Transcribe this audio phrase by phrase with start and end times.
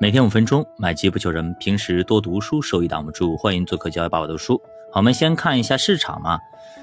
[0.00, 1.52] 每天五分钟，买机不求人。
[1.54, 3.36] 平时多读书，收益挡不住。
[3.36, 4.56] 欢迎做客教育爸爸读书。
[4.92, 6.38] 好，我们先看一下市场嘛。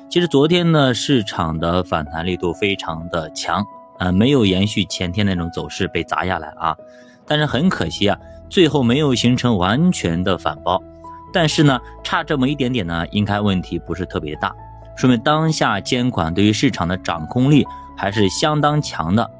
[0.09, 3.63] 其实昨天呢，市场的反弹力度非常的强，
[3.99, 6.75] 呃，没有延续前天那种走势被砸下来啊。
[7.25, 8.19] 但是很可惜啊，
[8.49, 10.83] 最后没有形成完全的反包。
[11.31, 14.53] 但是呢，差这么一点点呢，应该问题不是特别大，
[14.97, 19.31] 说明当下监管对于市场的掌控力还是相当强的。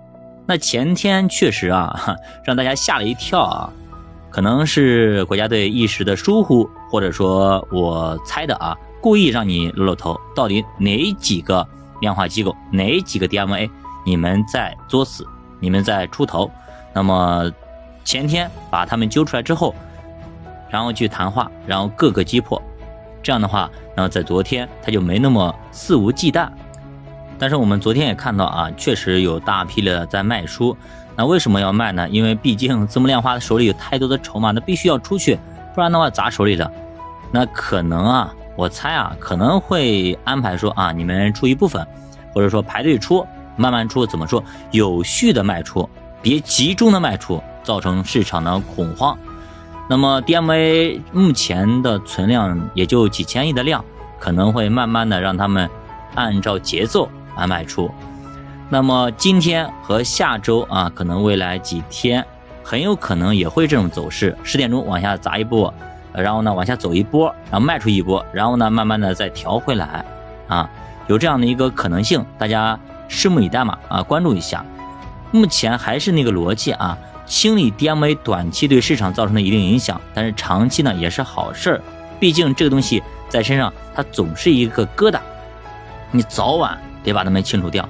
[0.48, 3.70] 那前天确实啊， 让大家吓了一跳啊，
[4.30, 11.68] 可能是国家队一时的疏忽，或者说我猜的啊，故意让你露露头，到底哪几个
[12.00, 13.70] 量化机构，哪几个 DMA
[14.06, 15.28] 你们在作死，
[15.60, 16.52] 你们在出头？
[16.94, 17.52] 那么
[18.04, 19.74] 前天把他们揪出来之后，
[20.70, 22.62] 然后去谈话，然后各个击破，
[23.24, 26.48] 这样的话，然后在昨天他就没那么肆无忌惮。
[27.38, 30.76] 但是我们昨天也看到啊，确实有大批的在卖出。
[31.16, 32.08] 那为什么要卖呢？
[32.10, 35.38] 因为毕竟字幕量化手里有太多的筹码，那必须要出去，
[35.74, 36.70] 不然的话砸手里的。
[37.32, 41.86] 那可能啊，我猜啊，可能会安排说啊，你们出一部分，
[42.34, 43.26] 或者说排队出，
[43.56, 44.44] 慢慢出，怎么说？
[44.72, 45.90] 有序的卖出，
[46.22, 49.18] 别集中的卖出，造成市场的恐慌。
[49.90, 53.84] 那么 DMA 目前的存量也就几千亿的量，
[54.20, 55.70] 可能会慢慢的让他们
[56.16, 57.10] 按照节奏。
[57.36, 57.90] 来卖出，
[58.70, 62.26] 那么今天和下周啊，可能未来几天
[62.64, 65.74] 很有可能也会这种走势，十点钟往下砸一波，
[66.14, 70.04] 然后呢往下走一波，然后卖出一波，然后呢慢慢的再调回来，
[70.48, 70.70] 啊，
[71.08, 74.66] 有这样的一个可能性，大家拭目以待嘛，啊，关注一下。
[75.32, 81.82] 目前还是那个逻辑啊，清理 DMA 短期对市场造成的一定影响，但是长期呢也是好事儿，
[82.20, 85.20] 毕竟这个东西在身上它总是一个疙瘩，
[86.12, 86.78] 你早晚。
[87.06, 87.88] 得把它们清除掉，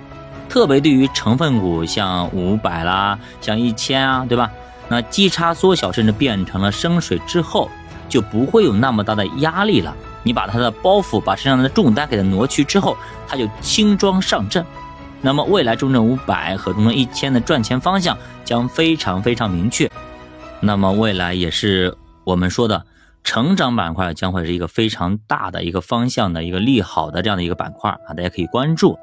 [0.48, 4.52] 特别对于成分股，像五百啦，像一千啊，对吧？
[4.88, 7.70] 那基差缩小，甚至变成了升水之后，
[8.08, 9.96] 就不会有那么大的压力了。
[10.22, 12.96] 你把它的包袱，把身上的重担给它挪去之后，
[13.28, 14.64] 它就轻装上阵。
[15.22, 19.90] 那么未来中证五百和中证一千的赚钱方向将非常非常明确。
[20.60, 22.84] 那么未来也是我们说的。
[23.26, 28.98] 成长板块将会是一个非常大的一个方向的一个利好的这样的一个板块啊，大家可以关注。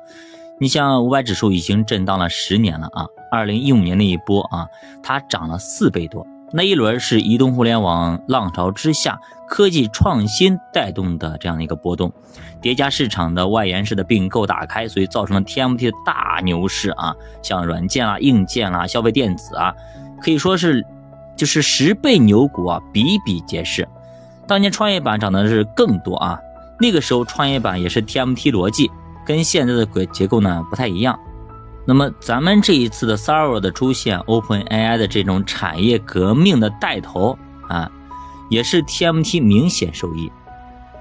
[0.61, 4.69] 你像五百指数已经震荡了十年了啊，二零一五年那一波啊，
[5.03, 6.25] 它涨了四倍多。
[6.53, 9.19] 那一轮是移动互联网浪潮之下，
[9.49, 12.13] 科技创新带动的这样的一个波动，
[12.61, 17.13] 叠加市场的外延式的并购打开，所以造成了 TMT 的大牛市啊，
[17.43, 19.75] 像软件啦、硬件啦、消费电子啊，
[20.23, 20.87] 可以说是
[21.37, 23.89] 就是十倍牛股啊，比比皆是。
[24.47, 26.39] 当年创业板涨的是更多啊，
[26.79, 28.91] 那个时候创业板也是 TMT 逻辑，
[29.25, 31.19] 跟现在的轨结构呢不太一样。
[31.85, 37.37] 那么咱们这一次的 Server 的出现，OpenAI 的这种产业革命的带头
[37.69, 37.91] 啊，
[38.49, 40.31] 也是 TMT 明显受益。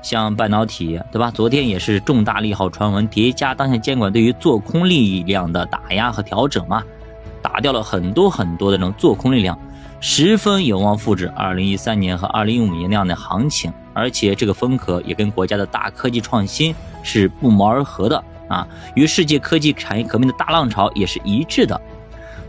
[0.02, 1.30] 像半导体对吧？
[1.30, 6.82] 昨天也是重大利好传闻叠加当下监管对于做空力量的打压和调整嘛，
[7.40, 9.56] 打掉了很多很多的这种做空力量。
[10.04, 16.74] 十分有望复制二零一三年和二零一五年那样的行情，而且这个风格也跟国家的大科技创新
[17.04, 21.80] 是不谋而合的啊，与世界科技产业革命的大浪潮也是一致的，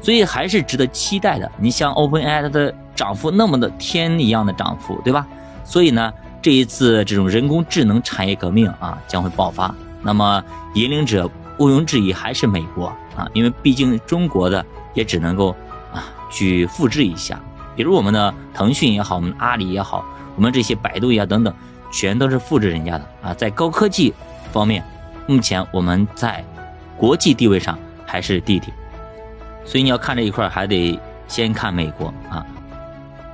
[0.01, 1.53] 所以还是值得期待的。
[1.59, 5.27] 你像 OpenAI 它的涨幅那么的天一样的涨幅，对吧？
[5.63, 6.11] 所以呢，
[6.41, 10.43] 这一次这种人工智能产业革命啊将会爆发，那么
[10.73, 14.65] 引领者毋庸置疑还是美国啊，因为毕竟中国的
[14.95, 15.55] 也只能够。
[16.33, 17.39] 去复制一下，
[17.77, 20.05] 比如我们的腾讯也好，我们阿里也好，
[20.35, 21.55] 我们这些百度呀等等，
[21.93, 23.35] 全都是复制人家的啊。
[23.35, 24.13] 在高科技
[24.51, 24.83] 方面，
[25.27, 26.43] 目前我们在
[26.97, 28.73] 国际地位上还是弟弟，
[29.65, 30.99] 所以你要看这一块，还得
[31.29, 32.45] 先看美国啊。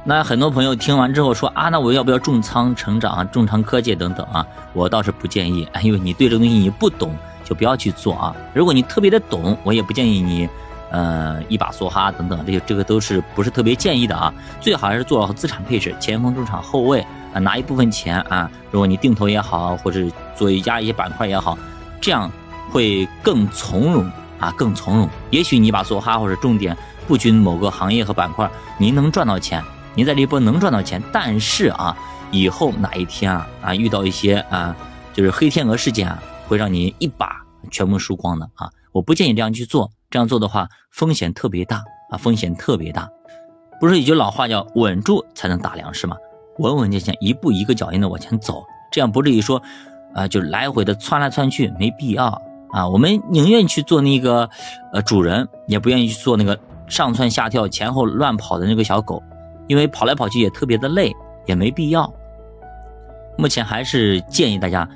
[0.04, 4.44] 那很多朋友听完之后说啊，那我要不要重仓成长啊，重仓科技等等啊？
[4.72, 7.14] 我倒是不建议，因为你对这东西你不懂，
[7.44, 8.34] 就不要去做啊。
[8.54, 10.48] 如果你特别的懂，我也不建议你。
[10.91, 14.32] 呃，一把梭哈等等，这些这个都是不是特别建议的啊？
[14.61, 17.00] 最好还是做好资产配置，前锋、中场、后卫
[17.35, 20.00] 啊，拿一部分钱啊，如果你定投也好，或者
[20.35, 21.58] 做一家一些板块也好，
[22.00, 22.31] 这样
[22.70, 25.08] 会更从容啊，更从容。
[25.31, 26.76] 也许你把梭哈或者重点
[27.06, 29.62] 布局某个行业和板块，您能赚到钱，
[29.94, 31.96] 您在这一波能赚到钱，但是啊，
[32.31, 34.75] 以后哪一天啊啊遇到一些啊
[35.12, 38.70] 就是黑天鹅事件啊，会让你一把全部输光的啊！
[38.93, 39.91] 我不建议这样去做。
[40.10, 43.08] 这样做的话，风险特别大啊，风险特别大。
[43.81, 46.16] 不是有句老话叫“稳住才能打粮食”吗？
[46.58, 49.62] 稳稳健健，一步一个脚印的往前走，这样不至于说，
[50.14, 52.26] 啊，就来回的窜来窜去，没必要
[52.70, 52.88] 啊。
[52.88, 54.49] 我们宁愿去做那个，
[54.93, 56.58] 呃，主人，也不愿意去做那个
[56.88, 59.22] 上蹿下跳、前后乱跑的那个小狗。
[59.69, 61.12] 因为跑来跑去也特别的累，
[61.44, 62.10] 也没必要。
[63.37, 64.88] 目前还是建议大家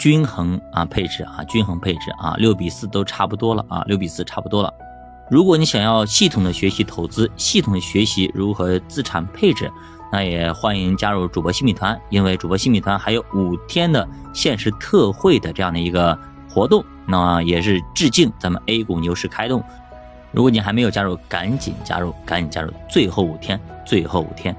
[0.00, 4.72] 均衡啊配置啊，均衡配置啊，六比四都差不多了啊，六比四差不多了。
[5.28, 9.70] 如果你想要系统的学习投资，系统的学习如何资产配置，
[10.10, 16.18] 那也欢迎加入主播新米团，因为主播新米团还有五天的限时特惠的这样的一个
[16.48, 19.62] 活动，那也是致敬咱们 A 股牛市开动。
[20.32, 24.56] 如果你还没有加入，赶紧加入，赶紧加入，最后五天，最后五天。